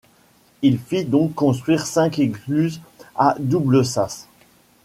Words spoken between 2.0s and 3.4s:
écluses à